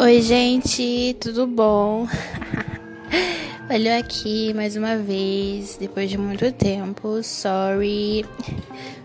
[0.00, 2.06] Oi, gente, tudo bom?
[3.68, 7.20] Olha aqui mais uma vez, depois de muito tempo.
[7.20, 8.24] Sorry.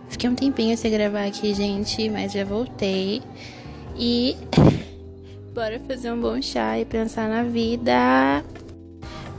[0.07, 3.23] Fiquei um tempinho sem gravar aqui, gente, mas já voltei.
[3.98, 4.38] E
[5.52, 8.46] bora fazer um bom chá e pensar na vida.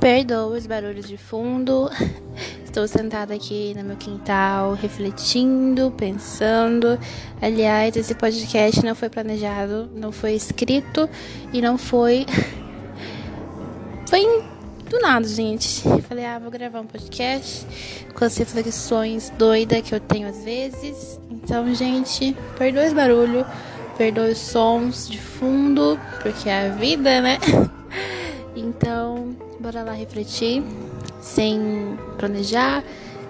[0.01, 1.89] Perdoa os barulhos de fundo.
[2.75, 6.99] Estou sentada aqui no meu quintal, refletindo, pensando.
[7.41, 11.09] Aliás, esse podcast não foi planejado, não foi escrito
[11.53, 12.27] e não foi.
[14.11, 14.23] Foi
[14.91, 15.83] do nada, gente.
[16.09, 17.65] Falei, ah, vou gravar um podcast
[18.13, 21.21] com as reflexões doidas que eu tenho às vezes.
[21.31, 23.47] Então, gente, perdoe os barulhos,
[23.97, 27.39] perdoe os sons de fundo, porque é a vida, né?
[28.57, 30.63] Então, bora lá refletir
[31.25, 32.85] sem planejar,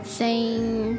[0.04, 0.98] sem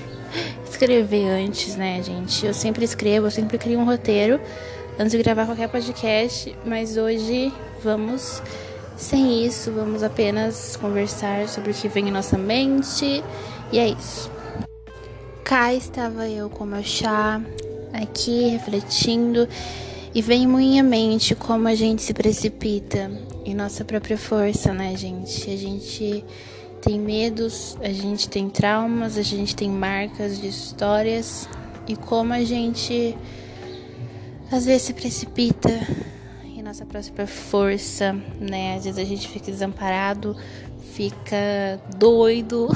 [0.68, 2.46] escrever antes, né, gente?
[2.46, 4.40] Eu sempre escrevo, eu sempre crio um roteiro
[4.98, 7.52] antes de gravar qualquer podcast, mas hoje
[7.84, 8.42] vamos
[8.96, 13.22] sem isso, vamos apenas conversar sobre o que vem em nossa mente
[13.70, 14.30] e é isso.
[15.44, 17.42] Cá estava eu com meu chá,
[17.92, 19.46] aqui refletindo
[20.14, 23.10] e vem em minha mente como a gente se precipita
[23.44, 25.50] em nossa própria força, né, gente?
[25.50, 26.24] A gente
[26.80, 31.48] tem medos, a gente tem traumas, a gente tem marcas de histórias
[31.86, 33.16] e como a gente
[34.50, 35.70] às vezes se precipita
[36.44, 38.76] em nossa própria força, né?
[38.76, 40.36] Às vezes a gente fica desamparado,
[40.92, 42.68] fica doido.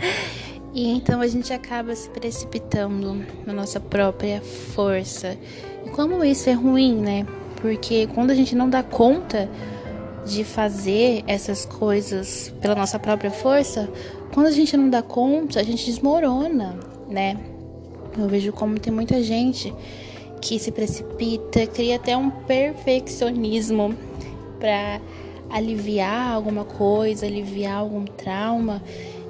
[0.74, 5.36] e então a gente acaba se precipitando na nossa própria força.
[5.84, 7.26] E como isso é ruim, né?
[7.60, 9.48] Porque quando a gente não dá conta
[10.26, 13.88] de fazer essas coisas pela nossa própria força,
[14.34, 17.38] quando a gente não dá conta, a gente desmorona, né?
[18.18, 19.72] Eu vejo como tem muita gente
[20.40, 23.94] que se precipita, cria até um perfeccionismo
[24.58, 25.00] para
[25.48, 28.82] aliviar alguma coisa, aliviar algum trauma.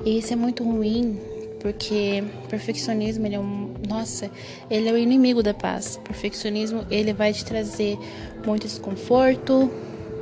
[0.04, 1.18] E isso é muito ruim,
[1.60, 4.30] porque perfeccionismo ele é um, nossa,
[4.70, 6.00] ele é o inimigo da paz.
[6.02, 7.98] Perfeccionismo ele vai te trazer
[8.46, 9.70] muito desconforto,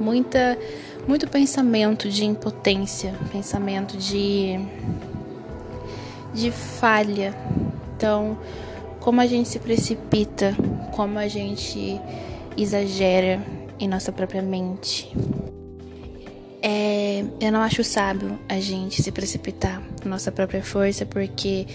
[0.00, 0.58] muita,
[1.06, 4.58] muito pensamento de impotência, pensamento de,
[6.32, 7.34] de falha.
[7.96, 8.38] Então,
[9.00, 10.54] como a gente se precipita,
[10.92, 12.00] como a gente
[12.56, 13.40] exagera
[13.78, 15.12] em nossa própria mente.
[16.62, 21.66] É, eu não acho sábio a gente se precipitar na nossa própria força, porque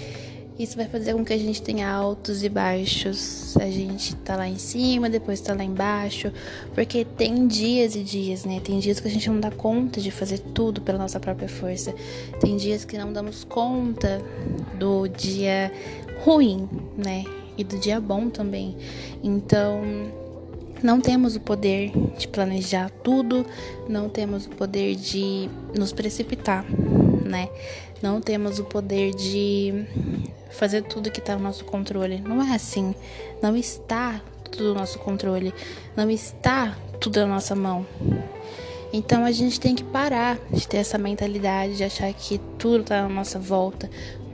[0.59, 3.56] isso vai fazer com que a gente tenha altos e baixos.
[3.56, 6.34] A gente tá lá em cima, depois tá lá embaixo.
[6.75, 8.59] Porque tem dias e dias, né?
[8.59, 11.96] Tem dias que a gente não dá conta de fazer tudo pela nossa própria força.
[12.42, 14.22] Tem dias que não damos conta
[14.78, 15.72] do dia
[16.25, 17.24] ruim, né?
[17.58, 18.76] E do dia bom também.
[19.24, 19.81] Então,
[20.84, 23.46] não temos o poder de planejar tudo,
[23.88, 26.66] não temos o poder de nos precipitar,
[27.26, 27.50] né?
[28.02, 29.86] Não temos o poder de
[30.52, 32.20] fazer tudo que está no nosso controle.
[32.22, 32.96] Não é assim.
[33.42, 34.22] Não está
[34.52, 35.54] tudo no nosso controle.
[35.96, 37.86] Não está tudo na nossa mão.
[38.92, 43.04] Então a gente tem que parar de ter essa mentalidade de achar que tudo está
[43.04, 43.90] na nossa volta.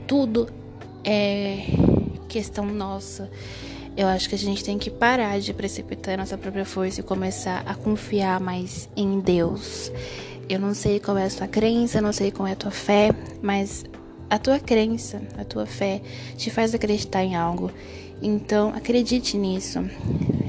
[0.06, 0.48] Tudo
[1.04, 1.66] é
[2.28, 3.30] questão nossa.
[3.96, 7.62] Eu acho que a gente tem que parar de precipitar nossa própria força e começar
[7.66, 9.90] a confiar mais em Deus.
[10.48, 13.10] Eu não sei qual é a sua crença, não sei qual é a tua fé,
[13.42, 13.84] mas
[14.30, 16.00] a tua crença, a tua fé
[16.36, 17.70] te faz acreditar em algo.
[18.22, 19.80] Então, acredite nisso.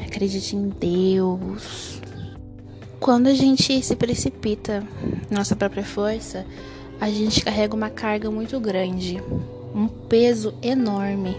[0.06, 2.02] Acredite em Deus.
[3.00, 4.84] Quando a gente se precipita
[5.30, 6.46] na nossa própria força,
[7.00, 9.22] a gente carrega uma carga muito grande,
[9.74, 11.38] um peso enorme,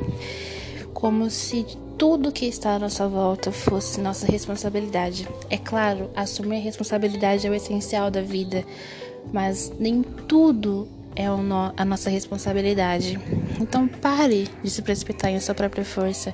[0.92, 1.66] como se
[1.98, 5.28] tudo que está à nossa volta fosse nossa responsabilidade.
[5.50, 8.64] É claro, assumir responsabilidade é o essencial da vida,
[9.32, 13.18] mas nem tudo é a nossa responsabilidade.
[13.60, 16.32] Então pare de se precipitar em sua própria força.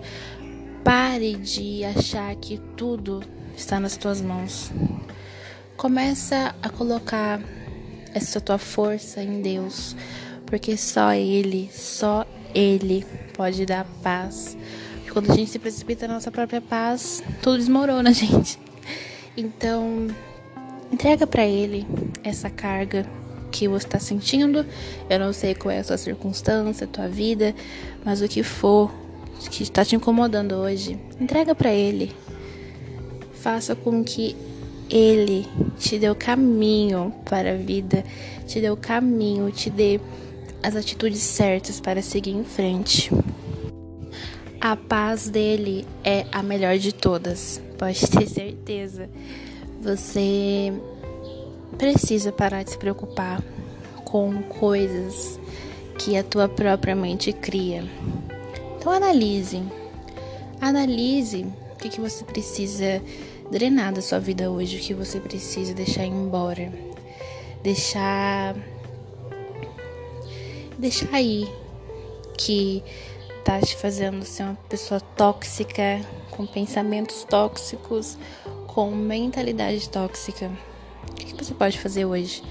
[0.85, 3.23] Pare de achar que tudo
[3.57, 4.71] está nas tuas mãos.
[5.79, 7.41] Começa a colocar
[8.13, 9.97] essa tua força em Deus,
[10.45, 14.57] porque só Ele, só Ele pode dar paz.
[15.15, 18.59] Quando a gente se precipita na nossa própria paz, tudo desmorona, gente.
[19.37, 20.09] Então,
[20.93, 21.87] entrega para Ele
[22.25, 23.07] essa carga
[23.53, 24.67] que você está sentindo.
[25.09, 27.55] Eu não sei qual é a sua circunstância, a tua vida,
[28.05, 28.93] mas o que for
[29.49, 32.13] que está te incomodando hoje, entrega para Ele.
[33.35, 34.35] Faça com que
[34.91, 35.47] Ele
[35.79, 38.05] te dê o caminho para a vida,
[38.49, 40.01] te dê o caminho, te dê
[40.61, 43.13] as atitudes certas para seguir em frente.
[44.65, 47.61] A paz dele é a melhor de todas.
[47.77, 49.11] pode ter certeza.
[49.83, 50.73] Você
[51.77, 53.45] precisa parar de se preocupar
[54.07, 55.39] com coisas
[55.99, 57.85] que a tua própria mente cria.
[58.79, 59.63] Então analise.
[60.63, 61.43] Analise
[61.75, 63.03] o que, que você precisa
[63.51, 66.73] drenar da sua vida hoje, o que você precisa deixar embora.
[67.63, 68.57] Deixar.
[70.79, 71.47] Deixar aí
[72.39, 72.83] que
[73.45, 76.01] tá te fazendo ser uma pessoa tóxica,
[76.31, 78.17] com pensamentos tóxicos,
[78.67, 80.51] com mentalidade tóxica.
[81.11, 82.43] O que você pode fazer hoje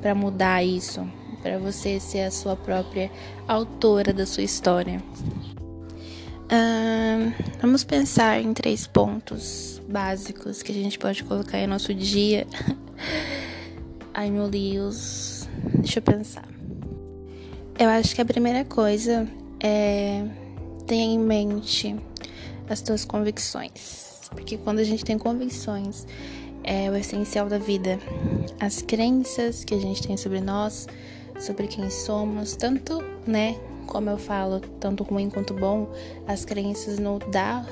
[0.00, 1.06] para mudar isso?
[1.42, 3.10] Para você ser a sua própria
[3.46, 5.02] autora da sua história?
[7.60, 12.46] vamos pensar em três pontos básicos que a gente pode colocar em nosso dia.
[14.14, 16.48] Ai meu Deus, deixa eu pensar.
[17.78, 19.28] Eu acho que a primeira coisa
[19.60, 20.24] é
[20.88, 21.94] tenha em mente
[22.68, 24.28] as tuas convicções.
[24.30, 26.06] Porque quando a gente tem convicções,
[26.64, 27.98] é o essencial da vida.
[28.58, 30.86] As crenças que a gente tem sobre nós,
[31.38, 33.56] sobre quem somos, tanto, né,
[33.86, 35.88] como eu falo, tanto ruim quanto bom,
[36.26, 37.64] as crenças não dá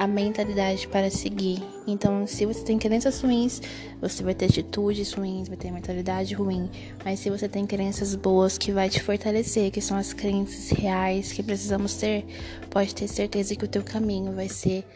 [0.00, 1.62] a mentalidade para seguir.
[1.86, 3.60] Então, se você tem crenças ruins,
[4.00, 6.70] você vai ter atitudes ruins, vai ter mentalidade ruim.
[7.04, 11.34] Mas se você tem crenças boas que vai te fortalecer, que são as crenças reais
[11.34, 12.24] que precisamos ter,
[12.70, 14.86] pode ter certeza que o teu caminho vai ser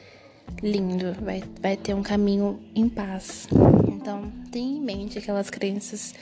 [0.63, 3.47] lindo, vai, vai ter um caminho em paz.
[3.87, 6.15] Então, tenha em mente aquelas crenças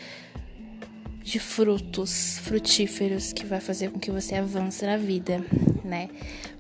[1.23, 5.41] de frutos frutíferos que vai fazer com que você avance na vida,
[5.85, 6.09] né?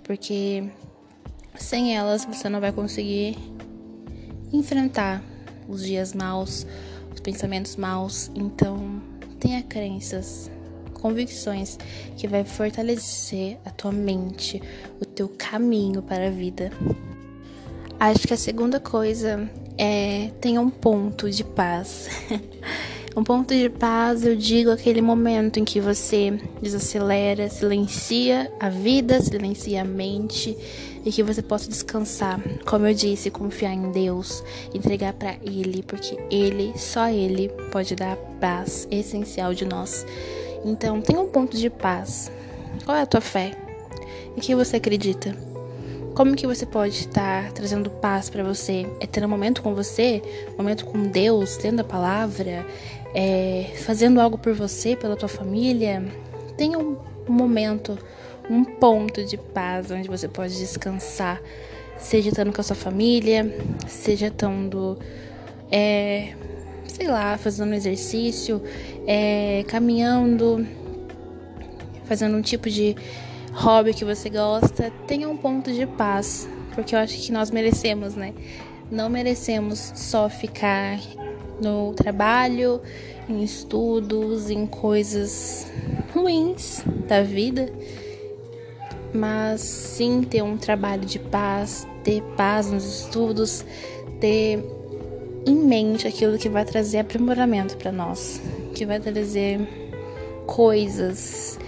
[0.04, 0.70] Porque
[1.56, 3.36] sem elas, você não vai conseguir
[4.52, 5.22] enfrentar
[5.68, 6.66] os dias maus,
[7.12, 8.30] os pensamentos maus.
[8.34, 9.02] Então,
[9.40, 10.50] tenha crenças,
[10.94, 11.78] convicções
[12.16, 14.62] que vai fortalecer a tua mente,
[15.00, 16.70] o teu caminho para a vida.
[17.98, 22.08] Acho que a segunda coisa é tenha um ponto de paz.
[23.14, 26.30] Um ponto de paz, eu digo aquele momento em que você
[26.62, 30.56] desacelera, silencia a vida, silencia a mente
[31.04, 32.40] e que você possa descansar.
[32.64, 34.42] Como eu disse, confiar em Deus,
[34.72, 40.06] entregar para Ele, porque Ele, só Ele, pode dar a paz essencial de nós.
[40.64, 42.32] Então, tenha um ponto de paz.
[42.82, 43.52] Qual é a tua fé?
[44.34, 45.51] Em que você acredita?
[46.14, 48.86] Como que você pode estar trazendo paz para você?
[49.00, 50.22] É ter um momento com você,
[50.52, 52.66] um momento com Deus, tendo a palavra,
[53.14, 56.04] é, fazendo algo por você, pela tua família,
[56.54, 57.98] tenha um momento,
[58.50, 61.40] um ponto de paz onde você pode descansar,
[61.98, 63.50] seja estando com a sua família,
[63.88, 64.98] seja estando,
[65.70, 66.34] é,
[66.86, 68.62] sei lá, fazendo exercício,
[69.06, 70.66] é, caminhando,
[72.04, 72.96] fazendo um tipo de
[73.52, 78.14] hobby que você gosta, tenha um ponto de paz, porque eu acho que nós merecemos,
[78.14, 78.34] né?
[78.90, 80.98] Não merecemos só ficar
[81.60, 82.80] no trabalho,
[83.28, 85.66] em estudos, em coisas
[86.12, 87.72] ruins da vida,
[89.14, 93.64] mas sim ter um trabalho de paz, ter paz nos estudos,
[94.20, 94.64] ter
[95.46, 98.40] em mente aquilo que vai trazer aprimoramento para nós,
[98.74, 99.60] que vai trazer
[100.46, 101.58] coisas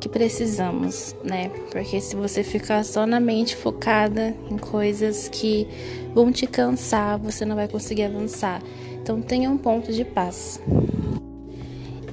[0.00, 1.50] que precisamos, né?
[1.70, 5.66] Porque se você ficar só na mente focada em coisas que
[6.14, 8.62] vão te cansar, você não vai conseguir avançar.
[9.02, 10.60] Então tenha um ponto de paz.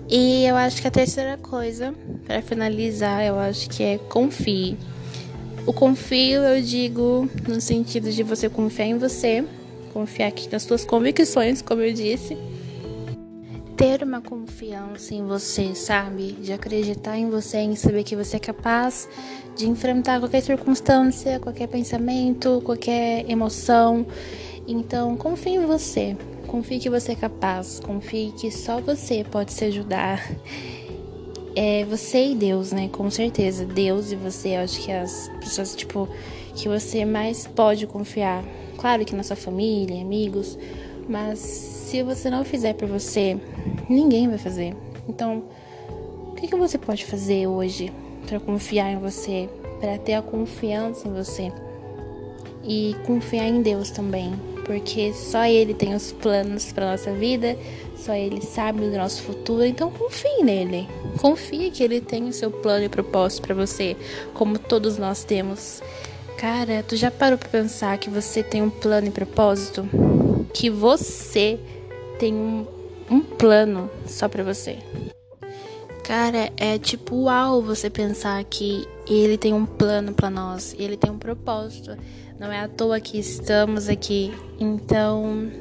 [0.10, 1.94] E eu acho que a terceira coisa,
[2.26, 4.78] para finalizar, eu acho que é confie.
[5.66, 9.44] O confio eu digo no sentido de você confiar em você,
[9.92, 12.38] confiar aqui nas suas convicções, como eu disse.
[13.78, 16.32] Ter uma confiança em você, sabe?
[16.32, 19.10] De acreditar em você, em saber que você é capaz
[19.54, 24.06] de enfrentar qualquer circunstância, qualquer pensamento, qualquer emoção.
[24.66, 26.16] Então, confie em você.
[26.48, 30.26] Confie que você é capaz, confie que só você pode se ajudar.
[31.54, 32.88] É você e Deus, né?
[32.90, 33.66] Com certeza.
[33.66, 36.08] Deus e você, eu acho que as pessoas, tipo,
[36.56, 38.44] que você mais pode confiar.
[38.78, 40.58] Claro que na sua família, amigos,
[41.08, 43.38] mas se você não fizer por você,
[43.90, 44.76] ninguém vai fazer.
[45.08, 45.44] Então,
[46.30, 47.92] o que, que você pode fazer hoje
[48.28, 51.52] para confiar em você, para ter a confiança em você
[52.64, 54.34] e confiar em Deus também?
[54.66, 57.56] porque só Ele tem os planos para nossa vida,
[57.96, 59.64] só Ele sabe do nosso futuro.
[59.64, 63.96] Então confie nele, confie que Ele tem o seu plano e propósito para você,
[64.34, 65.82] como todos nós temos.
[66.38, 69.88] Cara, tu já parou para pensar que você tem um plano e propósito?
[70.56, 71.60] Que você
[72.18, 72.66] tem um,
[73.12, 74.78] um plano só para você?
[76.02, 81.12] Cara, é tipo uau você pensar que ele tem um plano para nós, ele tem
[81.12, 81.98] um propósito.
[82.40, 84.34] Não é à toa que estamos aqui.
[84.58, 85.52] Então,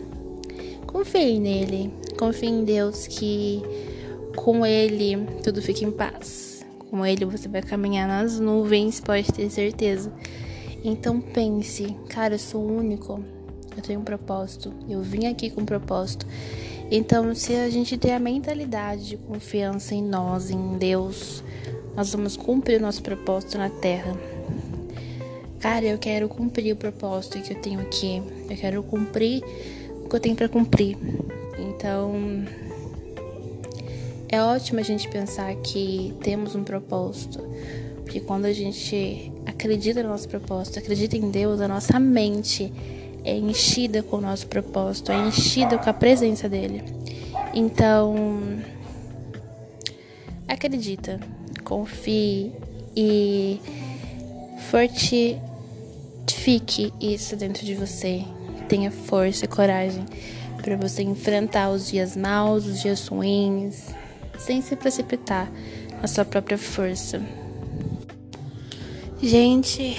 [0.86, 3.64] confie nele, confie em Deus que
[4.36, 6.64] com ele tudo fica em paz.
[6.88, 10.12] Com ele você vai caminhar nas nuvens, pode ter certeza.
[10.84, 13.20] Então pense, cara, eu sou único.
[13.76, 14.72] Eu tenho um propósito.
[14.88, 16.26] Eu vim aqui com um propósito.
[16.90, 21.42] Então, se a gente tem a mentalidade de confiança em nós, em Deus,
[21.96, 24.14] nós vamos cumprir o nosso propósito na terra.
[25.58, 28.22] Cara, eu quero cumprir o propósito que eu tenho aqui.
[28.50, 29.42] Eu quero cumprir
[30.04, 30.96] o que eu tenho para cumprir.
[31.58, 32.44] Então,
[34.28, 37.42] é ótimo a gente pensar que temos um propósito.
[38.02, 42.72] Porque quando a gente acredita no nosso propósito, acredita em Deus, a nossa mente
[43.24, 46.84] é enchida com o nosso propósito, é enchida com a presença dele.
[47.54, 48.14] Então,
[50.46, 51.18] acredita,
[51.64, 52.52] confie
[52.96, 53.58] e
[54.70, 55.40] fortifique
[57.00, 58.24] isso dentro de você.
[58.68, 60.04] Tenha força e coragem
[60.62, 63.88] para você enfrentar os dias maus, os dias ruins,
[64.38, 65.50] sem se precipitar
[66.00, 67.20] na sua própria força.
[69.22, 69.96] Gente,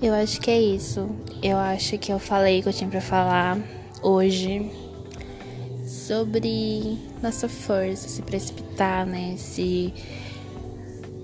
[0.00, 1.08] eu acho que é isso.
[1.42, 3.58] Eu acho que eu falei o que eu tinha para falar
[4.02, 4.70] hoje
[5.86, 9.34] sobre nossa força, se precipitar, né?
[9.36, 9.92] Se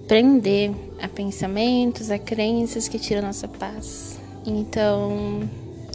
[0.07, 4.21] prender a pensamentos, a crenças que tiram nossa paz.
[4.45, 5.49] Então,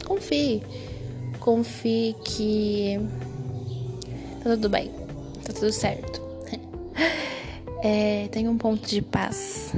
[0.05, 0.63] confie.
[1.39, 2.99] Confie que
[4.43, 4.91] tá tudo bem,
[5.43, 6.21] tá tudo certo.
[7.81, 9.71] É, tem um ponto de paz.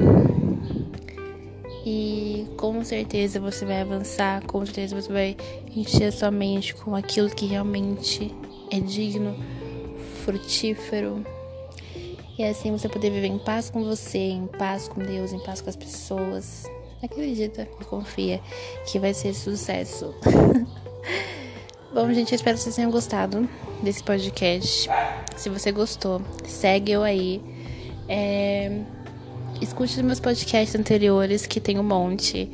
[1.86, 5.38] E com certeza você vai avançar, com certeza você vai
[5.76, 8.34] encher a sua mente com aquilo que realmente
[8.70, 9.36] é digno,
[10.24, 11.26] frutífero.
[12.38, 15.62] E assim você poder viver em paz com você, em paz com Deus, em paz
[15.62, 16.66] com as pessoas.
[17.02, 18.40] Acredita e confia
[18.86, 20.14] que vai ser sucesso.
[21.94, 23.50] Bom, gente, eu espero que vocês tenham gostado
[23.82, 24.88] desse podcast.
[25.36, 27.42] Se você gostou, segue eu aí.
[28.08, 28.82] É...
[29.62, 32.50] Escute os meus podcasts anteriores, que tem um monte,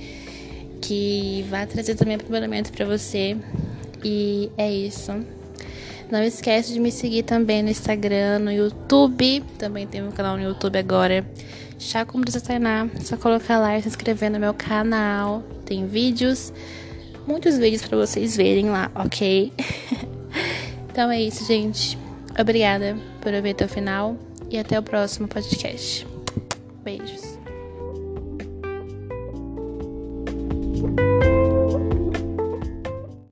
[0.81, 3.37] que vai trazer também aprimoramento para você.
[4.03, 5.13] E é isso.
[6.11, 9.43] Não esquece de me seguir também no Instagram, no YouTube.
[9.57, 11.25] Também tem um canal no YouTube agora.
[11.79, 12.87] Chá com Brisa Tainá.
[13.01, 15.43] Só colocar lá e se inscrever no meu canal.
[15.65, 16.53] Tem vídeos
[17.27, 19.51] muitos vídeos para vocês verem lá, ok?
[20.89, 21.97] então é isso, gente.
[22.39, 24.15] Obrigada por ouvir até o final
[24.49, 26.16] e até o próximo podcast.
[26.87, 27.37] Beijos.